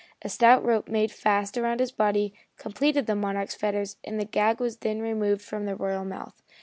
[0.23, 4.59] A stout rope made fast about his body completed the Monarch's fetters and the gag
[4.59, 6.41] was then removed from the royal mouth.